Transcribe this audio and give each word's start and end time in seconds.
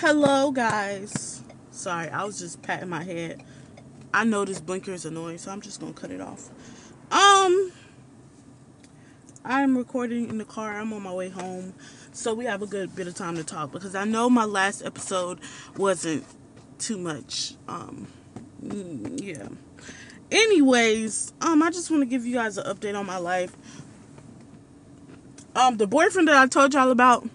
hello 0.00 0.50
guys. 0.50 1.42
Sorry, 1.72 2.08
I 2.08 2.24
was 2.24 2.38
just 2.38 2.62
patting 2.62 2.88
my 2.88 3.04
head. 3.04 3.44
I 4.14 4.24
know 4.24 4.46
this 4.46 4.58
blinker 4.58 4.92
is 4.92 5.04
annoying, 5.04 5.36
so 5.36 5.50
I'm 5.50 5.60
just 5.60 5.78
gonna 5.78 5.92
cut 5.92 6.10
it 6.10 6.22
off. 6.22 6.48
Um, 7.10 7.70
I'm 9.44 9.76
recording 9.76 10.30
in 10.30 10.38
the 10.38 10.46
car. 10.46 10.80
I'm 10.80 10.94
on 10.94 11.02
my 11.02 11.12
way 11.12 11.28
home, 11.28 11.74
so 12.12 12.32
we 12.32 12.46
have 12.46 12.62
a 12.62 12.66
good 12.66 12.96
bit 12.96 13.08
of 13.08 13.14
time 13.14 13.36
to 13.36 13.44
talk 13.44 13.72
because 13.72 13.94
I 13.94 14.04
know 14.04 14.30
my 14.30 14.46
last 14.46 14.82
episode 14.82 15.38
wasn't 15.76 16.24
too 16.78 16.96
much. 16.96 17.56
Um, 17.68 18.08
mm, 18.64 19.22
yeah. 19.22 19.48
Anyways, 20.30 21.34
um, 21.42 21.62
I 21.62 21.68
just 21.68 21.90
want 21.90 22.00
to 22.00 22.06
give 22.06 22.24
you 22.24 22.36
guys 22.36 22.56
an 22.56 22.64
update 22.64 22.98
on 22.98 23.04
my 23.04 23.18
life. 23.18 23.54
Um, 25.54 25.76
the 25.76 25.86
boyfriend 25.86 26.28
that 26.28 26.36
I 26.36 26.46
told 26.46 26.72
y'all 26.72 26.90
about 26.90 27.28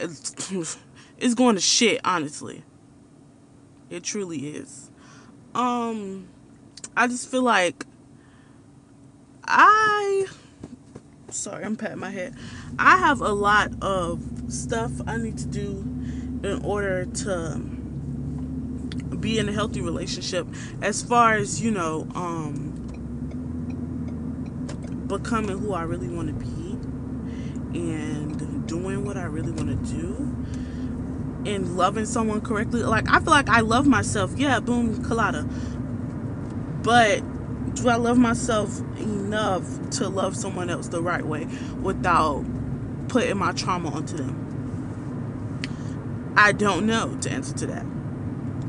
is 1.18 1.34
going 1.34 1.56
to 1.56 1.60
shit, 1.60 2.00
honestly. 2.04 2.64
It 3.90 4.04
truly 4.04 4.48
is. 4.48 4.90
Um, 5.54 6.28
I 6.96 7.06
just 7.06 7.30
feel 7.30 7.42
like 7.42 7.86
I 9.44 10.26
sorry, 11.30 11.64
I'm 11.64 11.76
patting 11.76 11.98
my 11.98 12.10
head. 12.10 12.34
I 12.78 12.98
have 12.98 13.20
a 13.20 13.32
lot 13.32 13.72
of 13.82 14.22
stuff 14.48 14.92
I 15.06 15.16
need 15.16 15.38
to 15.38 15.46
do 15.46 15.84
in 16.42 16.60
order 16.64 17.04
to 17.04 17.58
be 19.20 19.38
in 19.38 19.48
a 19.48 19.52
healthy 19.52 19.80
relationship 19.80 20.46
as 20.82 21.02
far 21.02 21.34
as, 21.34 21.60
you 21.60 21.70
know, 21.70 22.06
um 22.14 22.74
becoming 25.08 25.58
who 25.58 25.72
I 25.72 25.82
really 25.82 26.08
want 26.08 26.28
to 26.28 26.34
be 26.34 27.78
and 27.78 28.66
doing 28.66 29.04
what 29.06 29.16
I 29.16 29.24
really 29.24 29.52
want 29.52 29.68
to 29.68 29.94
do 29.94 30.37
and 31.54 31.76
loving 31.76 32.06
someone 32.06 32.40
correctly. 32.40 32.82
Like 32.82 33.10
I 33.10 33.20
feel 33.20 33.30
like 33.30 33.48
I 33.48 33.60
love 33.60 33.86
myself. 33.86 34.32
Yeah, 34.36 34.60
boom, 34.60 35.04
colada. 35.04 35.44
But 36.82 37.22
do 37.74 37.88
I 37.88 37.96
love 37.96 38.18
myself 38.18 38.80
enough 38.98 39.64
to 39.90 40.08
love 40.08 40.36
someone 40.36 40.70
else 40.70 40.88
the 40.88 41.02
right 41.02 41.24
way 41.24 41.46
without 41.80 42.44
putting 43.08 43.36
my 43.36 43.52
trauma 43.52 43.90
onto 43.90 44.16
them? 44.16 44.44
I 46.36 46.52
don't 46.52 46.86
know 46.86 47.16
to 47.22 47.30
answer 47.30 47.54
to 47.58 47.66
that. 47.66 47.86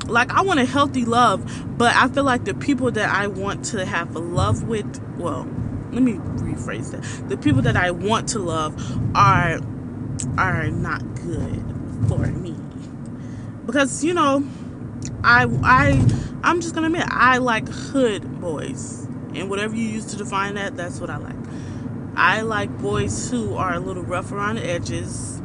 Like 0.08 0.32
I 0.34 0.42
want 0.42 0.60
a 0.60 0.66
healthy 0.66 1.06
love, 1.06 1.78
but 1.78 1.96
I 1.96 2.08
feel 2.08 2.24
like 2.24 2.46
the 2.46 2.54
people 2.54 2.92
that 2.92 3.10
I 3.10 3.28
want 3.28 3.66
to 3.66 3.86
have 3.86 4.16
a 4.16 4.20
love 4.20 4.64
with, 4.64 5.02
well, 5.18 5.48
let 5.92 6.02
me 6.02 6.14
rephrase 6.14 6.92
that. 6.92 7.30
The 7.30 7.38
people 7.38 7.62
that 7.64 7.78
I 7.78 7.92
want 7.92 8.30
to 8.30 8.40
love 8.40 8.76
are 9.16 9.60
are 10.38 10.70
not 10.70 11.16
good 11.16 11.64
for 12.08 12.28
me. 12.28 12.59
Because, 13.72 14.04
you 14.04 14.16
know, 14.16 14.44
I 15.24 15.46
I 15.64 15.90
I'm 16.44 16.60
just 16.60 16.74
gonna 16.74 16.88
admit 16.88 17.06
I 17.08 17.38
like 17.38 17.68
hood 17.68 18.42
boys, 18.42 19.06
and 19.36 19.48
whatever 19.48 19.76
you 19.76 19.84
use 19.84 20.06
to 20.08 20.18
define 20.18 20.56
that, 20.56 20.76
that's 20.76 21.00
what 21.00 21.12
I 21.12 21.18
like. 21.18 21.36
I 22.16 22.42
like 22.42 22.76
boys 22.80 23.30
who 23.30 23.56
are 23.56 23.76
a 23.76 23.80
little 23.80 24.02
rough 24.02 24.32
around 24.32 24.56
the 24.56 24.66
edges, 24.66 25.40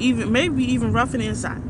even 0.00 0.32
maybe 0.32 0.64
even 0.64 0.92
rough 0.92 1.12
the 1.12 1.20
inside. 1.20 1.62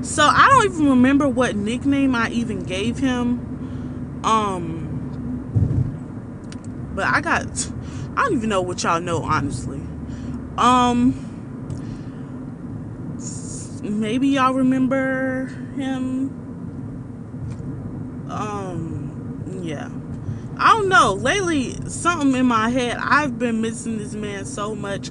So 0.00 0.22
I 0.22 0.48
don't 0.48 0.72
even 0.72 0.88
remember 0.88 1.28
what 1.28 1.54
nickname 1.54 2.14
I 2.14 2.30
even 2.30 2.62
gave 2.62 2.98
him. 2.98 4.20
Um, 4.24 4.88
but 6.94 7.04
I 7.04 7.20
got 7.20 7.44
I 8.16 8.22
don't 8.22 8.32
even 8.32 8.48
know 8.48 8.62
what 8.62 8.82
y'all 8.84 9.02
know 9.02 9.22
honestly. 9.22 9.82
Um 10.56 11.27
maybe 14.00 14.28
y'all 14.28 14.54
remember 14.54 15.46
him. 15.76 16.28
Um, 18.30 19.60
yeah. 19.62 19.88
I 20.58 20.72
don't 20.72 20.88
know. 20.88 21.14
Lately, 21.14 21.74
something 21.88 22.34
in 22.34 22.46
my 22.46 22.68
head, 22.68 22.96
I've 23.00 23.38
been 23.38 23.60
missing 23.60 23.98
this 23.98 24.14
man 24.14 24.44
so 24.44 24.74
much. 24.74 25.08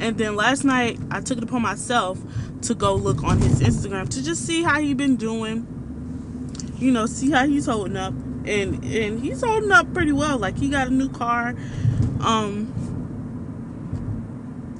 And 0.00 0.16
then 0.16 0.34
last 0.34 0.64
night, 0.64 0.98
I 1.10 1.20
took 1.20 1.38
it 1.38 1.44
upon 1.44 1.62
myself 1.62 2.18
to 2.62 2.74
go 2.74 2.94
look 2.94 3.22
on 3.22 3.38
his 3.38 3.60
Instagram 3.60 4.08
to 4.08 4.22
just 4.22 4.46
see 4.46 4.62
how 4.62 4.80
he 4.80 4.94
been 4.94 5.16
doing. 5.16 5.66
You 6.78 6.90
know, 6.90 7.06
see 7.06 7.30
how 7.30 7.46
he's 7.46 7.66
holding 7.66 7.96
up. 7.96 8.14
And 8.46 8.82
and 8.84 9.20
he's 9.20 9.42
holding 9.42 9.70
up 9.70 9.92
pretty 9.92 10.12
well. 10.12 10.38
Like 10.38 10.58
he 10.58 10.70
got 10.70 10.88
a 10.88 10.90
new 10.90 11.10
car. 11.10 11.54
Um 12.20 12.74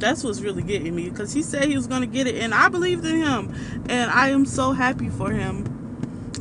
that's 0.00 0.24
what's 0.24 0.40
really 0.40 0.62
getting 0.62 0.94
me 0.94 1.10
because 1.10 1.32
he 1.32 1.42
said 1.42 1.64
he 1.64 1.76
was 1.76 1.86
going 1.86 2.00
to 2.00 2.06
get 2.06 2.26
it 2.26 2.36
and 2.36 2.54
I 2.54 2.68
believed 2.68 3.04
in 3.04 3.16
him 3.16 3.54
and 3.88 4.10
I 4.10 4.30
am 4.30 4.46
so 4.46 4.72
happy 4.72 5.08
for 5.08 5.30
him. 5.30 5.76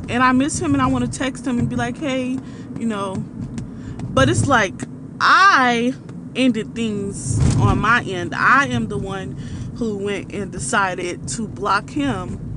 And 0.08 0.24
I 0.24 0.32
miss 0.32 0.58
him 0.58 0.72
and 0.72 0.82
I 0.82 0.86
want 0.86 1.10
to 1.10 1.18
text 1.18 1.46
him 1.46 1.58
and 1.58 1.68
be 1.68 1.76
like 1.76 1.96
hey 1.98 2.38
you 2.78 2.86
know. 2.86 3.16
But 3.16 4.28
it's 4.28 4.46
like 4.46 4.74
I 5.20 5.94
ended 6.34 6.74
things 6.74 7.38
on 7.56 7.78
my 7.78 8.02
end. 8.02 8.34
I 8.34 8.66
am 8.66 8.88
the 8.88 8.98
one 8.98 9.32
who 9.76 9.98
went 9.98 10.32
and 10.32 10.50
decided 10.50 11.28
to 11.28 11.46
block 11.46 11.90
him 11.90 12.49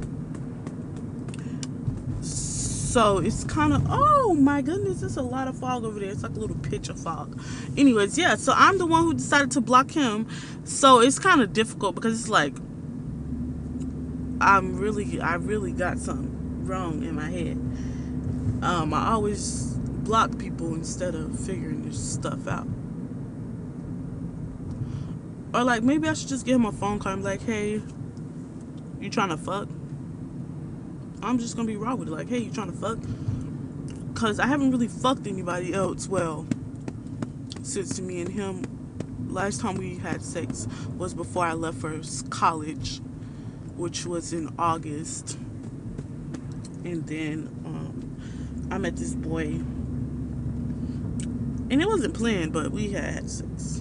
so 2.94 3.18
it's 3.18 3.44
kind 3.46 3.74
of 3.74 3.84
oh 3.90 4.36
my 4.36 4.62
goodness 4.62 5.00
there's 5.00 5.18
a 5.18 5.22
lot 5.24 5.48
of 5.48 5.58
fog 5.58 5.84
over 5.84 6.00
there. 6.00 6.12
It's 6.12 6.22
like 6.22 6.36
a 6.36 6.40
little 6.40 6.58
pitch 6.58 6.90
of 6.90 7.00
fog. 7.00 7.42
Anyways 7.76 8.20
yeah 8.20 8.36
so 8.36 8.54
i'm 8.56 8.78
the 8.78 8.86
one 8.86 9.02
who 9.02 9.16
decided 9.16 9.50
to 9.52 9.62
block 9.62 9.90
him. 9.90 10.28
So 10.64 11.00
it's 11.00 11.18
kind 11.18 11.42
of 11.42 11.54
difficult 11.54 11.96
because 11.96 12.20
it's 12.20 12.30
like 12.30 12.56
i'm 14.40 14.78
really 14.78 15.20
i 15.20 15.34
really 15.34 15.72
got 15.72 15.98
something 15.98 16.68
wrong 16.68 17.02
in 17.02 17.16
my 17.16 17.32
head. 17.32 17.58
Um 18.64 18.94
i 18.94 19.14
always 19.14 19.74
block 20.04 20.38
people 20.38 20.76
instead 20.76 21.16
of 21.16 21.40
figuring 21.40 21.82
this 21.82 21.98
stuff 22.14 22.48
out. 22.48 22.68
Or 25.52 25.64
like 25.64 25.82
maybe 25.82 26.08
i 26.08 26.14
should 26.14 26.30
just 26.30 26.46
give 26.46 26.58
him 26.58 26.66
a 26.66 26.72
phone 26.72 27.00
call 27.00 27.16
be 27.16 27.24
like 27.24 27.42
hey 27.42 27.82
you 29.00 29.10
trying 29.10 29.30
to 29.30 29.38
fuck 29.38 29.68
I'm 31.24 31.40
just 31.40 31.56
gonna 31.56 31.68
be 31.68 31.78
raw 31.78 31.96
with 31.96 32.10
it. 32.10 32.12
Like, 32.12 32.28
hey, 32.28 32.40
you 32.40 32.52
trying 32.52 32.72
to 32.72 32.78
fuck? 32.78 33.00
Cause 34.14 34.40
I 34.40 34.46
haven't 34.46 34.72
really 34.72 34.90
fucked 34.90 35.26
anybody 35.26 35.74
else 35.74 36.08
well 36.08 36.46
since 37.64 38.00
me 38.02 38.22
and 38.22 38.30
him. 38.30 38.64
Last 39.30 39.62
time 39.62 39.76
we 39.76 39.96
had 39.96 40.22
sex 40.22 40.68
was 40.98 41.14
before 41.14 41.46
I 41.46 41.54
left 41.54 41.78
for 41.80 42.00
college, 42.30 43.00
which 43.76 44.06
was 44.06 44.34
in 44.34 44.54
August. 44.60 45.38
And 46.84 47.08
then 47.08 47.50
um, 47.66 48.68
I 48.70 48.78
met 48.78 48.98
this 48.98 49.16
boy, 49.16 49.46
and 51.72 51.82
it 51.82 51.88
wasn't 51.88 52.14
planned, 52.14 52.52
but 52.52 52.72
we 52.72 52.92
had 52.92 53.30
sex. 53.30 53.78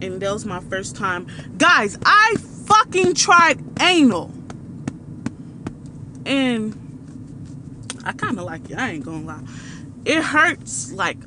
And 0.00 0.20
that 0.22 0.32
was 0.32 0.46
my 0.46 0.60
first 0.60 0.94
time. 0.94 1.26
Guys, 1.58 1.98
I 2.04 2.36
fucking 2.66 3.14
tried 3.14 3.60
anal 3.80 4.32
and 6.28 7.98
I 8.04 8.12
kind 8.12 8.38
of 8.38 8.44
like 8.44 8.70
it. 8.70 8.78
I 8.78 8.90
ain't 8.90 9.04
gonna 9.04 9.24
lie. 9.24 9.42
It 10.04 10.22
hurts 10.22 10.92
like 10.92 11.18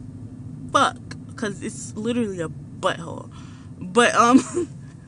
fuck 0.72 0.97
because 1.28 1.62
it's 1.63 1.95
literally 1.95 2.39
a 2.39 2.50
butthole. 2.50 3.31
But 3.79 4.16
um, 4.16 4.39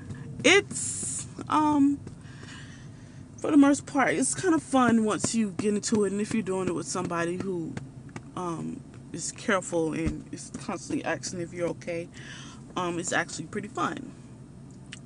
it's 0.43 1.27
um 1.47 1.99
for 3.37 3.51
the 3.51 3.57
most 3.57 3.85
part, 3.85 4.13
it's 4.13 4.33
kind 4.33 4.55
of 4.55 4.63
fun 4.63 5.05
once 5.05 5.35
you 5.35 5.51
get 5.51 5.73
into 5.73 6.05
it, 6.05 6.11
and 6.11 6.21
if 6.21 6.33
you're 6.33 6.43
doing 6.43 6.67
it 6.67 6.75
with 6.75 6.87
somebody 6.87 7.37
who 7.37 7.73
um 8.35 8.81
is 9.11 9.31
careful 9.31 9.93
and 9.93 10.25
is 10.31 10.51
constantly 10.59 11.05
asking 11.05 11.39
if 11.39 11.53
you're 11.53 11.69
okay, 11.69 12.09
um, 12.75 12.97
it's 12.97 13.13
actually 13.13 13.45
pretty 13.45 13.67
fun. 13.67 14.11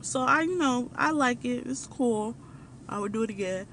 So 0.01 0.21
I, 0.21 0.43
you 0.43 0.57
know, 0.57 0.89
I 0.95 1.11
like 1.11 1.43
it. 1.43 1.67
It's 1.67 1.85
cool. 1.85 2.35
I 2.87 2.99
would 2.99 3.11
do 3.11 3.23
it 3.23 3.29
again. 3.29 3.67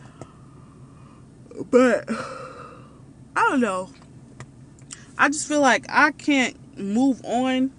But 1.71 2.05
I 3.37 3.49
don't 3.49 3.61
know. 3.61 3.91
I 5.17 5.29
just 5.29 5.47
feel 5.47 5.61
like 5.61 5.87
I 5.89 6.11
can't 6.13 6.57
move 6.79 7.21
on. 7.25 7.71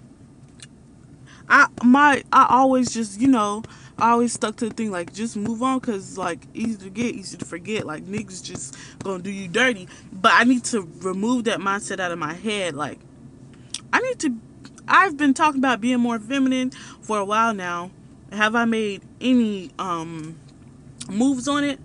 I 1.48 1.68
my 1.84 2.24
I 2.32 2.46
always 2.50 2.92
just 2.92 3.20
you 3.20 3.28
know 3.28 3.62
I 3.98 4.10
always 4.10 4.32
stuck 4.32 4.56
to 4.56 4.68
the 4.68 4.74
thing 4.74 4.90
like 4.90 5.12
just 5.12 5.36
move 5.36 5.62
on 5.62 5.78
because 5.78 6.18
like 6.18 6.46
easy 6.54 6.76
to 6.78 6.90
get 6.90 7.14
easy 7.14 7.36
to 7.36 7.44
forget. 7.44 7.86
Like 7.86 8.04
niggas 8.04 8.42
just 8.42 8.76
gonna 9.02 9.22
do 9.22 9.30
you 9.30 9.48
dirty. 9.48 9.88
But 10.12 10.32
I 10.34 10.44
need 10.44 10.64
to 10.64 10.88
remove 11.00 11.44
that 11.44 11.58
mindset 11.58 12.00
out 12.00 12.12
of 12.12 12.18
my 12.18 12.34
head. 12.34 12.74
Like 12.74 12.98
I 13.92 14.00
need 14.00 14.18
to 14.20 14.34
I've 14.88 15.16
been 15.16 15.34
talking 15.34 15.58
about 15.60 15.80
being 15.80 16.00
more 16.00 16.18
feminine 16.18 16.70
for 17.00 17.18
a 17.18 17.24
while 17.24 17.52
now. 17.54 17.90
Have 18.32 18.54
I 18.54 18.64
made 18.64 19.02
any 19.20 19.70
um 19.78 20.38
moves 21.08 21.46
on 21.46 21.64
it 21.64 21.78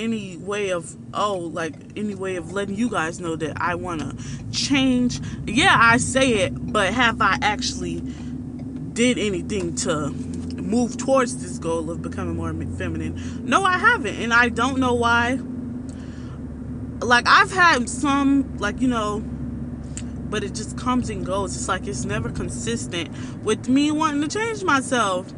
any 0.00 0.36
way 0.36 0.70
of 0.70 0.96
oh 1.14 1.38
like 1.38 1.74
any 1.96 2.14
way 2.14 2.36
of 2.36 2.52
letting 2.52 2.74
you 2.74 2.88
guys 2.88 3.20
know 3.20 3.36
that 3.36 3.60
I 3.60 3.74
want 3.74 4.00
to 4.00 4.50
change 4.50 5.20
yeah 5.46 5.76
I 5.78 5.98
say 5.98 6.44
it 6.44 6.52
but 6.72 6.92
have 6.92 7.20
I 7.20 7.38
actually 7.42 8.00
did 8.92 9.18
anything 9.18 9.74
to 9.76 10.10
move 10.70 10.96
towards 10.96 11.42
this 11.42 11.58
goal 11.58 11.90
of 11.90 12.00
becoming 12.00 12.36
more 12.36 12.52
feminine. 12.76 13.44
No, 13.44 13.64
I 13.64 13.78
haven't, 13.78 14.16
and 14.16 14.32
I 14.32 14.48
don't 14.48 14.78
know 14.78 14.94
why. 14.94 15.38
Like 17.00 17.26
I've 17.26 17.52
had 17.52 17.88
some, 17.88 18.56
like 18.58 18.80
you 18.80 18.88
know, 18.88 19.20
but 20.30 20.44
it 20.44 20.54
just 20.54 20.78
comes 20.78 21.10
and 21.10 21.26
goes. 21.26 21.56
It's 21.56 21.68
like 21.68 21.86
it's 21.86 22.04
never 22.04 22.30
consistent 22.30 23.10
with 23.42 23.68
me 23.68 23.90
wanting 23.90 24.22
to 24.22 24.28
change 24.28 24.62
myself. 24.62 25.32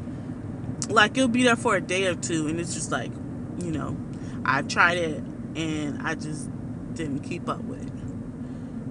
Like 0.88 1.16
it'll 1.16 1.28
be 1.28 1.44
there 1.44 1.56
for 1.56 1.76
a 1.76 1.80
day 1.80 2.06
or 2.06 2.14
two, 2.14 2.48
and 2.48 2.60
it's 2.60 2.74
just 2.74 2.90
like, 2.90 3.12
you 3.58 3.70
know, 3.70 3.96
I've 4.44 4.68
tried 4.68 4.98
it 4.98 5.22
and 5.54 6.02
I 6.02 6.14
just 6.14 6.50
didn't 6.94 7.20
keep 7.20 7.48
up 7.48 7.62
with 7.62 7.82
it, 7.82 7.90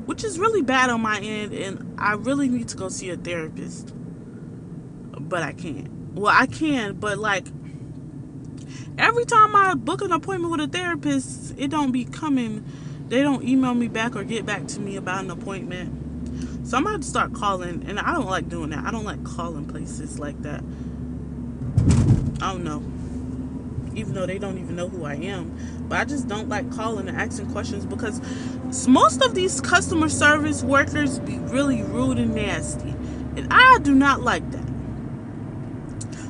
which 0.06 0.24
is 0.24 0.40
really 0.40 0.62
bad 0.62 0.90
on 0.90 1.02
my 1.02 1.20
end, 1.20 1.54
and 1.54 2.00
I 2.00 2.14
really 2.14 2.50
need 2.50 2.68
to 2.70 2.78
go 2.78 2.90
see 2.90 3.10
a 3.10 3.18
therapist, 3.18 3.94
but 5.20 5.44
I 5.44 5.54
can't. 5.54 5.90
Well, 6.14 6.34
I 6.36 6.46
can, 6.46 6.96
but 6.96 7.18
like 7.18 7.48
every 8.98 9.26
time 9.26 9.56
I 9.56 9.76
book 9.76 10.02
an 10.02 10.12
appointment 10.12 10.52
with 10.52 10.62
a 10.62 10.68
therapist, 10.68 11.56
it 11.58 11.70
don't 11.70 11.92
be 11.92 12.06
coming. 12.06 12.66
They 13.08 13.24
don't 13.24 13.44
email 13.44 13.74
me 13.74 13.88
back 13.88 14.16
or 14.16 14.24
get 14.24 14.46
back 14.46 14.68
to 14.68 14.80
me 14.80 14.96
about 14.96 15.24
an 15.24 15.32
appointment. 15.32 16.68
So 16.68 16.78
I'm 16.78 16.84
gonna 16.84 17.04
start 17.04 17.34
calling, 17.34 17.84
and 17.88 18.00
I 18.00 18.14
don't 18.14 18.28
like 18.28 18.48
doing 18.50 18.70
that. 18.70 18.86
I 18.86 18.92
don't 18.92 19.04
like 19.04 19.24
calling 19.24 19.66
places 19.66 20.20
like 20.20 20.42
that. 20.44 20.64
I 22.42 22.52
don't 22.54 22.64
know. 22.64 22.84
Even 23.96 24.14
though 24.14 24.26
they 24.26 24.38
don't 24.40 24.58
even 24.58 24.76
know 24.76 24.88
who 24.88 25.06
I 25.06 25.16
am. 25.16 25.86
But 25.88 26.00
I 26.00 26.06
just 26.06 26.28
don't 26.28 26.48
like 26.50 26.72
calling 26.72 27.08
and 27.10 27.18
asking 27.18 27.52
questions 27.52 27.86
because 27.86 28.22
most 28.88 29.22
of 29.22 29.36
these 29.36 29.60
customer 29.60 30.10
service 30.10 30.64
workers 30.64 31.20
be 31.20 31.38
really 31.40 31.84
rude 31.84 32.18
and 32.18 32.34
nasty. 32.34 32.90
And 33.36 33.48
I 33.52 33.80
do 33.80 33.94
not 33.94 34.22
like 34.22 34.50
that. 34.52 34.72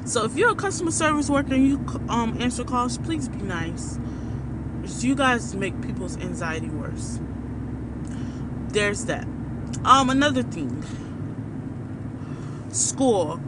So 0.05 0.25
if 0.25 0.35
you're 0.35 0.51
a 0.51 0.55
customer 0.55 0.91
service 0.91 1.29
worker 1.29 1.53
and 1.53 1.67
you 1.67 1.85
um, 2.09 2.35
answer 2.41 2.63
calls, 2.63 2.97
please 2.97 3.29
be 3.29 3.37
nice. 3.37 3.97
Because 4.81 5.05
you 5.05 5.15
guys 5.15 5.55
make 5.55 5.79
people's 5.81 6.17
anxiety 6.17 6.69
worse. 6.69 7.19
There's 8.69 9.05
that. 9.05 9.25
Um, 9.85 10.09
another 10.09 10.43
thing. 10.43 10.83
School 12.71 13.39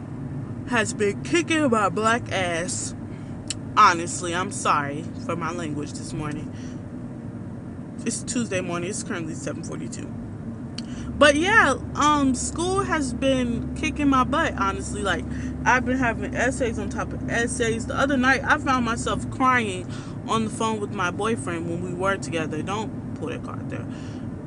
has 0.68 0.94
been 0.94 1.22
kicking 1.22 1.70
my 1.70 1.88
black 1.88 2.30
ass. 2.32 2.94
Honestly, 3.76 4.32
I'm 4.32 4.52
sorry 4.52 5.04
for 5.26 5.34
my 5.34 5.50
language 5.50 5.94
this 5.94 6.12
morning. 6.12 6.52
It's 8.06 8.22
Tuesday 8.22 8.60
morning. 8.60 8.90
It's 8.90 9.02
currently 9.02 9.34
7:42. 9.34 10.06
But 11.18 11.34
yeah, 11.34 11.74
um, 11.96 12.36
school 12.36 12.82
has 12.82 13.12
been 13.12 13.74
kicking 13.74 14.08
my 14.08 14.22
butt. 14.22 14.54
Honestly, 14.58 15.02
like 15.02 15.24
I've 15.64 15.84
been 15.84 15.98
having 15.98 16.36
essays 16.36 16.78
on 16.78 16.88
top 16.88 17.12
of 17.12 17.28
essays. 17.28 17.86
The 17.86 17.96
other 17.96 18.16
night, 18.16 18.42
I 18.44 18.58
found 18.58 18.84
myself 18.84 19.28
crying 19.30 19.90
on 20.28 20.44
the 20.44 20.50
phone 20.50 20.78
with 20.78 20.92
my 20.92 21.10
boyfriend 21.10 21.68
when 21.68 21.82
we 21.82 21.94
were 21.94 22.16
together. 22.16 22.62
Don't 22.62 23.16
pull 23.16 23.30
that 23.30 23.42
card 23.42 23.70
there. 23.70 23.86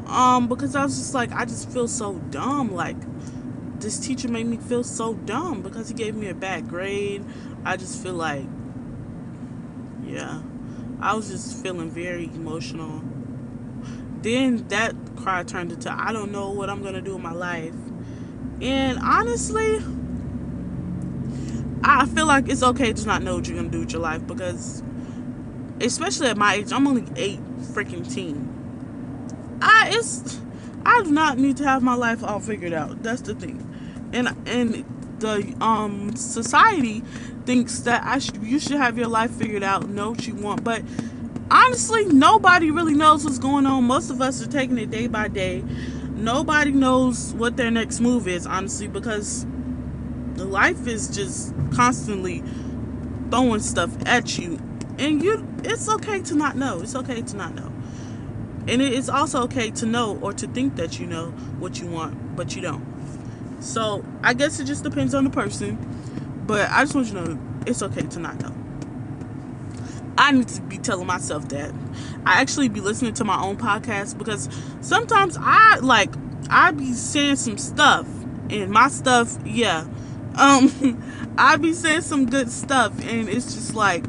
Um, 0.05 0.47
because 0.47 0.73
I 0.73 0.85
was 0.85 0.97
just 0.97 1.13
like, 1.13 1.33
I 1.33 1.43
just 1.43 1.69
feel 1.69 1.89
so 1.89 2.13
dumb. 2.29 2.73
Like, 2.73 2.95
this 3.81 3.99
teacher 3.99 4.29
made 4.29 4.47
me 4.47 4.55
feel 4.55 4.85
so 4.85 5.15
dumb 5.15 5.61
because 5.61 5.89
he 5.89 5.95
gave 5.95 6.15
me 6.15 6.29
a 6.29 6.33
bad 6.33 6.69
grade. 6.69 7.25
I 7.65 7.75
just 7.75 8.01
feel 8.01 8.13
like, 8.13 8.45
yeah, 10.07 10.41
I 10.99 11.13
was 11.13 11.29
just 11.29 11.61
feeling 11.61 11.89
very 11.89 12.25
emotional. 12.25 13.03
Then 14.21 14.67
that 14.69 14.95
cry 15.15 15.43
turned 15.43 15.71
into, 15.71 15.91
I 15.91 16.11
don't 16.11 16.31
know 16.31 16.49
what 16.51 16.69
I'm 16.69 16.81
to 16.93 17.01
do 17.01 17.15
in 17.15 17.21
my 17.21 17.33
life. 17.33 17.75
And 18.61 18.97
honestly, 18.99 19.79
I 21.83 22.05
feel 22.07 22.25
like 22.25 22.49
it's 22.49 22.63
okay 22.63 22.93
to 22.93 23.05
not 23.05 23.21
know 23.21 23.35
what 23.35 23.47
you're 23.47 23.57
gonna 23.57 23.69
do 23.69 23.81
with 23.81 23.91
your 23.91 24.01
life 24.01 24.25
because, 24.25 24.81
especially 25.79 26.27
at 26.27 26.37
my 26.37 26.55
age, 26.55 26.71
I'm 26.71 26.87
only 26.87 27.05
eight 27.15 27.39
freaking 27.61 28.11
teen. 28.11 28.53
I 29.61 29.91
it's 29.93 30.39
I 30.85 31.03
do 31.03 31.11
not 31.11 31.37
need 31.37 31.57
to 31.57 31.63
have 31.65 31.83
my 31.83 31.95
life 31.95 32.23
all 32.23 32.39
figured 32.39 32.73
out. 32.73 33.03
That's 33.03 33.21
the 33.21 33.35
thing, 33.35 34.09
and 34.13 34.29
and 34.47 34.96
the 35.19 35.55
um 35.61 36.15
society 36.15 37.01
thinks 37.45 37.79
that 37.79 38.03
I 38.03 38.19
should 38.19 38.43
you 38.43 38.59
should 38.59 38.77
have 38.77 38.97
your 38.97 39.07
life 39.07 39.31
figured 39.31 39.63
out, 39.63 39.87
know 39.89 40.11
what 40.11 40.27
you 40.27 40.35
want, 40.35 40.63
but 40.63 40.81
honestly, 41.49 42.05
nobody 42.05 42.71
really 42.71 42.93
knows 42.93 43.23
what's 43.23 43.39
going 43.39 43.65
on. 43.65 43.83
Most 43.85 44.09
of 44.09 44.21
us 44.21 44.41
are 44.41 44.49
taking 44.49 44.77
it 44.77 44.89
day 44.91 45.07
by 45.07 45.27
day. 45.27 45.63
Nobody 46.11 46.71
knows 46.71 47.33
what 47.33 47.57
their 47.57 47.71
next 47.71 47.99
move 47.99 48.27
is, 48.27 48.47
honestly, 48.47 48.87
because 48.87 49.45
life 50.35 50.87
is 50.87 51.07
just 51.09 51.53
constantly 51.73 52.43
throwing 53.29 53.59
stuff 53.59 53.91
at 54.05 54.37
you. 54.37 54.59
And 54.97 55.21
you 55.23 55.47
it's 55.63 55.87
okay 55.89 56.21
to 56.23 56.35
not 56.35 56.55
know. 56.55 56.81
It's 56.81 56.95
okay 56.95 57.21
to 57.21 57.35
not 57.35 57.55
know. 57.55 57.71
And 58.67 58.81
it's 58.81 59.09
also 59.09 59.43
okay 59.43 59.71
to 59.71 59.85
know 59.85 60.17
or 60.21 60.33
to 60.33 60.47
think 60.47 60.75
that 60.75 60.99
you 60.99 61.05
know 61.05 61.27
what 61.59 61.79
you 61.79 61.87
want 61.87 62.35
but 62.35 62.55
you 62.55 62.61
don't 62.61 62.96
so 63.59 64.03
i 64.23 64.33
guess 64.33 64.59
it 64.59 64.65
just 64.65 64.83
depends 64.83 65.13
on 65.13 65.23
the 65.23 65.29
person 65.29 65.77
but 66.45 66.69
i 66.71 66.81
just 66.81 66.95
want 66.95 67.07
you 67.07 67.13
to 67.13 67.23
know 67.23 67.39
it's 67.65 67.81
okay 67.81 68.01
to 68.01 68.19
not 68.19 68.39
know 68.41 68.53
i 70.17 70.31
need 70.31 70.47
to 70.47 70.61
be 70.61 70.77
telling 70.77 71.07
myself 71.07 71.47
that 71.49 71.71
i 72.25 72.41
actually 72.41 72.69
be 72.69 72.81
listening 72.81 73.13
to 73.13 73.23
my 73.23 73.41
own 73.41 73.57
podcast 73.57 74.17
because 74.17 74.49
sometimes 74.81 75.37
i 75.39 75.77
like 75.77 76.09
i 76.49 76.71
be 76.71 76.93
saying 76.93 77.35
some 77.35 77.57
stuff 77.57 78.07
and 78.49 78.71
my 78.71 78.87
stuff 78.87 79.37
yeah 79.45 79.85
um 80.37 81.03
I 81.37 81.55
be 81.57 81.73
saying 81.73 82.01
some 82.01 82.25
good 82.25 82.51
stuff 82.51 82.99
and 83.05 83.29
it's 83.29 83.53
just 83.53 83.75
like 83.75 84.05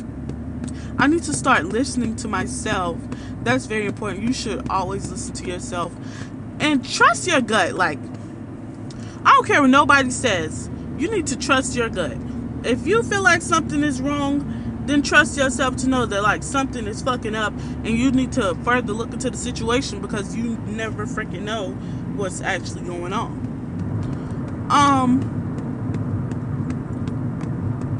I 0.98 1.06
need 1.06 1.22
to 1.24 1.32
start 1.32 1.66
listening 1.66 2.16
to 2.16 2.28
myself. 2.28 2.98
That's 3.44 3.66
very 3.66 3.86
important. 3.86 4.24
You 4.24 4.32
should 4.32 4.68
always 4.68 5.10
listen 5.10 5.34
to 5.34 5.46
yourself 5.46 5.94
and 6.58 6.84
trust 6.84 7.28
your 7.28 7.40
gut. 7.40 7.74
Like 7.74 7.98
I 9.24 9.32
don't 9.32 9.46
care 9.46 9.60
what 9.60 9.70
nobody 9.70 10.10
says. 10.10 10.70
You 10.98 11.10
need 11.10 11.26
to 11.28 11.36
trust 11.36 11.76
your 11.76 11.88
gut. 11.88 12.16
If 12.64 12.86
you 12.86 13.02
feel 13.02 13.22
like 13.22 13.42
something 13.42 13.82
is 13.82 14.00
wrong, 14.00 14.84
then 14.86 15.02
trust 15.02 15.36
yourself 15.36 15.76
to 15.76 15.88
know 15.88 16.06
that 16.06 16.22
like 16.22 16.42
something 16.42 16.86
is 16.86 17.02
fucking 17.02 17.34
up 17.34 17.52
and 17.84 17.88
you 17.88 18.10
need 18.10 18.32
to 18.32 18.54
further 18.64 18.92
look 18.92 19.12
into 19.12 19.30
the 19.30 19.36
situation 19.36 20.00
because 20.00 20.34
you 20.34 20.56
never 20.66 21.06
freaking 21.06 21.42
know 21.42 21.72
what's 22.16 22.40
actually 22.40 22.82
going 22.82 23.12
on. 23.12 24.66
Um 24.70 25.34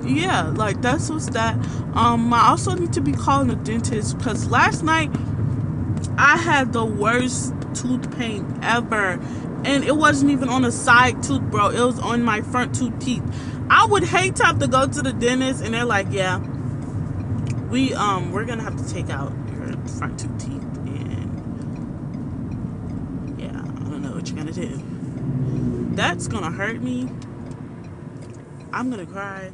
yeah, 0.07 0.45
like 0.49 0.81
that's 0.81 1.11
what's 1.11 1.29
that. 1.31 1.55
Um, 1.95 2.33
I 2.33 2.49
also 2.49 2.75
need 2.75 2.93
to 2.95 3.01
be 3.01 3.13
calling 3.13 3.51
a 3.51 3.57
dentist 3.57 4.17
because 4.17 4.51
last 4.51 4.83
night 4.83 5.11
I 6.17 6.37
had 6.37 6.73
the 6.73 6.85
worst 6.85 7.53
tooth 7.75 8.17
pain 8.17 8.59
ever, 8.63 9.21
and 9.69 9.85
it 9.85 9.95
wasn't 9.95 10.31
even 10.31 10.49
on 10.49 10.65
a 10.65 10.73
side 10.73 11.23
tooth, 11.23 11.43
bro. 11.43 11.69
It 11.69 11.85
was 11.85 11.99
on 11.99 12.23
my 12.23 12.41
front 12.41 12.75
two 12.75 12.91
teeth. 12.99 13.23
I 13.69 13.85
would 13.85 14.03
hate 14.03 14.37
to 14.37 14.45
have 14.47 14.59
to 14.61 14.67
go 14.67 14.87
to 14.87 15.03
the 15.03 15.13
dentist, 15.13 15.63
and 15.63 15.75
they're 15.75 15.85
like, 15.85 16.07
"Yeah, 16.11 16.39
we 17.71 17.93
um 17.93 18.33
we're 18.33 18.47
gonna 18.47 18.63
have 18.63 18.77
to 18.77 18.89
take 18.89 19.11
out 19.11 19.31
your 19.53 19.77
front 19.87 20.19
two 20.19 20.35
teeth, 20.39 20.65
and 20.87 21.35
yeah, 23.39 23.49
I 23.49 23.91
don't 23.91 24.01
know 24.03 24.13
what 24.13 24.27
you're 24.29 24.39
gonna 24.39 24.53
do. 24.53 24.83
That's 25.95 26.29
gonna 26.29 26.51
hurt 26.51 26.81
me. 26.81 27.11
I'm 28.73 28.91
gonna 28.91 29.07
cry." 29.07 29.53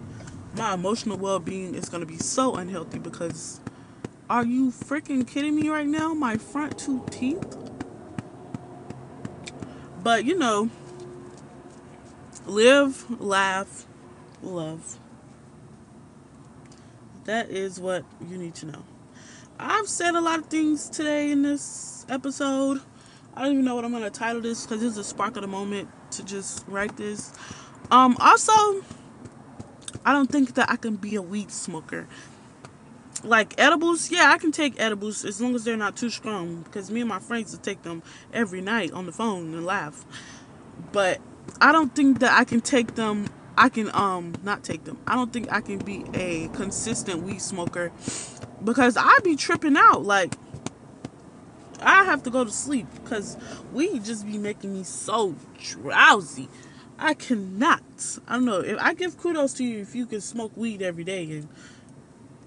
my 0.56 0.72
emotional 0.72 1.18
well 1.18 1.40
being 1.40 1.74
is 1.74 1.88
to 1.88 2.06
be 2.06 2.16
so 2.16 2.54
unhealthy 2.54 3.00
because 3.00 3.60
are 4.30 4.44
you 4.44 4.70
freaking 4.70 5.26
kidding 5.26 5.56
me 5.56 5.68
right 5.68 5.86
now? 5.86 6.14
My 6.14 6.36
front 6.36 6.78
two 6.78 7.04
teeth? 7.10 7.63
But 10.04 10.26
you 10.26 10.36
know, 10.36 10.68
live, 12.44 13.06
laugh, 13.20 13.86
love. 14.42 14.98
That 17.24 17.48
is 17.48 17.80
what 17.80 18.04
you 18.28 18.36
need 18.36 18.54
to 18.56 18.66
know. 18.66 18.84
I've 19.58 19.88
said 19.88 20.14
a 20.14 20.20
lot 20.20 20.40
of 20.40 20.46
things 20.46 20.90
today 20.90 21.30
in 21.30 21.40
this 21.40 22.04
episode. 22.10 22.82
I 23.34 23.44
don't 23.44 23.52
even 23.52 23.64
know 23.64 23.74
what 23.74 23.86
I'm 23.86 23.92
gonna 23.92 24.10
title 24.10 24.42
this 24.42 24.66
because 24.66 24.82
it's 24.82 24.98
a 24.98 25.04
spark 25.04 25.36
of 25.36 25.42
the 25.42 25.48
moment 25.48 25.88
to 26.10 26.22
just 26.22 26.68
write 26.68 26.98
this. 26.98 27.32
Um, 27.90 28.18
also, 28.20 28.52
I 30.04 30.12
don't 30.12 30.30
think 30.30 30.54
that 30.56 30.70
I 30.70 30.76
can 30.76 30.96
be 30.96 31.14
a 31.14 31.22
weed 31.22 31.50
smoker. 31.50 32.06
Like 33.24 33.54
edibles, 33.56 34.10
yeah, 34.10 34.30
I 34.30 34.38
can 34.38 34.52
take 34.52 34.78
edibles 34.78 35.24
as 35.24 35.40
long 35.40 35.54
as 35.54 35.64
they're 35.64 35.78
not 35.78 35.96
too 35.96 36.10
strong. 36.10 36.62
Because 36.62 36.90
me 36.90 37.00
and 37.00 37.08
my 37.08 37.18
friends 37.18 37.52
will 37.52 37.60
take 37.60 37.82
them 37.82 38.02
every 38.32 38.60
night 38.60 38.92
on 38.92 39.06
the 39.06 39.12
phone 39.12 39.54
and 39.54 39.64
laugh. 39.64 40.04
But 40.92 41.20
I 41.60 41.72
don't 41.72 41.94
think 41.94 42.20
that 42.20 42.38
I 42.38 42.44
can 42.44 42.60
take 42.60 42.96
them. 42.96 43.26
I 43.56 43.68
can 43.70 43.94
um 43.94 44.34
not 44.42 44.62
take 44.62 44.84
them. 44.84 44.98
I 45.06 45.14
don't 45.14 45.32
think 45.32 45.50
I 45.50 45.60
can 45.62 45.78
be 45.78 46.04
a 46.12 46.48
consistent 46.48 47.22
weed 47.22 47.40
smoker 47.40 47.92
because 48.62 48.96
I 48.98 49.18
be 49.24 49.36
tripping 49.36 49.76
out. 49.76 50.04
Like 50.04 50.36
I 51.80 52.04
have 52.04 52.22
to 52.24 52.30
go 52.30 52.44
to 52.44 52.50
sleep 52.50 52.86
because 53.02 53.38
weed 53.72 54.04
just 54.04 54.26
be 54.26 54.36
making 54.36 54.74
me 54.74 54.82
so 54.84 55.34
drowsy. 55.58 56.48
I 56.98 57.14
cannot. 57.14 57.82
I 58.28 58.34
don't 58.34 58.44
know. 58.44 58.60
If 58.60 58.78
I 58.80 58.92
give 58.94 59.18
kudos 59.18 59.54
to 59.54 59.64
you 59.64 59.80
if 59.80 59.94
you 59.94 60.04
can 60.04 60.20
smoke 60.20 60.52
weed 60.56 60.82
every 60.82 61.04
day 61.04 61.24
and 61.30 61.48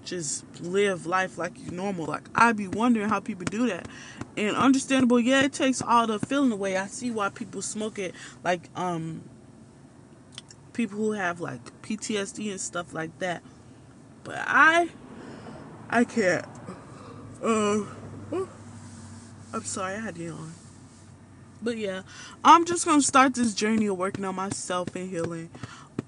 just 0.08 0.44
live 0.60 1.06
life 1.06 1.38
like 1.38 1.52
you 1.60 1.70
normal. 1.70 2.06
Like 2.06 2.28
I'd 2.34 2.56
be 2.56 2.68
wondering 2.68 3.08
how 3.08 3.20
people 3.20 3.44
do 3.44 3.68
that. 3.68 3.88
And 4.36 4.56
understandable, 4.56 5.20
yeah, 5.20 5.42
it 5.42 5.52
takes 5.52 5.82
all 5.82 6.06
the 6.06 6.18
feeling 6.20 6.52
away. 6.52 6.76
I 6.76 6.86
see 6.86 7.10
why 7.10 7.28
people 7.30 7.62
smoke 7.62 7.98
it. 7.98 8.14
Like 8.44 8.70
um, 8.76 9.22
people 10.72 10.98
who 10.98 11.12
have 11.12 11.40
like 11.40 11.60
PTSD 11.82 12.50
and 12.50 12.60
stuff 12.60 12.94
like 12.94 13.18
that. 13.20 13.42
But 14.24 14.36
I, 14.46 14.90
I 15.90 16.04
can't. 16.04 16.46
Uh, 17.42 17.84
I'm 19.52 19.64
sorry, 19.64 19.94
I 19.94 20.00
had 20.00 20.16
to 20.16 20.24
yawn. 20.24 20.52
But 21.62 21.78
yeah, 21.78 22.02
I'm 22.44 22.64
just 22.64 22.84
gonna 22.86 23.02
start 23.02 23.34
this 23.34 23.54
journey 23.54 23.86
of 23.86 23.98
working 23.98 24.24
on 24.24 24.36
myself 24.36 24.94
and 24.94 25.10
healing. 25.10 25.50